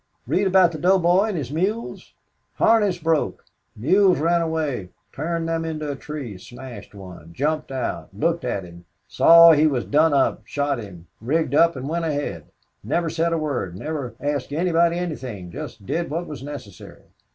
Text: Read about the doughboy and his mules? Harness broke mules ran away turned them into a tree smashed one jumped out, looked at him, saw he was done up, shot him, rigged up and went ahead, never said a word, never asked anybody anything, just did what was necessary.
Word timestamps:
Read 0.25 0.47
about 0.47 0.71
the 0.71 0.79
doughboy 0.79 1.25
and 1.25 1.37
his 1.37 1.51
mules? 1.51 2.13
Harness 2.55 2.97
broke 2.97 3.45
mules 3.75 4.17
ran 4.17 4.41
away 4.41 4.89
turned 5.13 5.47
them 5.47 5.63
into 5.63 5.91
a 5.91 5.95
tree 5.95 6.39
smashed 6.39 6.95
one 6.95 7.33
jumped 7.33 7.71
out, 7.71 8.09
looked 8.11 8.43
at 8.43 8.63
him, 8.63 8.85
saw 9.07 9.51
he 9.51 9.67
was 9.67 9.85
done 9.85 10.11
up, 10.11 10.41
shot 10.43 10.79
him, 10.79 11.05
rigged 11.21 11.53
up 11.53 11.75
and 11.75 11.87
went 11.87 12.03
ahead, 12.05 12.45
never 12.83 13.11
said 13.11 13.31
a 13.31 13.37
word, 13.37 13.77
never 13.77 14.15
asked 14.19 14.51
anybody 14.51 14.97
anything, 14.97 15.51
just 15.51 15.85
did 15.85 16.09
what 16.09 16.25
was 16.25 16.41
necessary. 16.41 17.03